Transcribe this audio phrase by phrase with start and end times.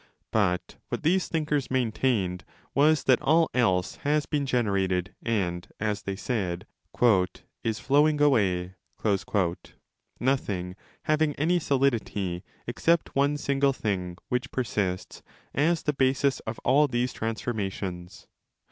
[0.31, 6.15] But what these thinkers maintained was that all else has been generated and, as they
[6.15, 6.65] said,'
[7.03, 8.73] is 30 flowing away',
[10.19, 15.21] nothing having any solidity, except one single thing which persists
[15.53, 18.25] as the basis of all these trans formations.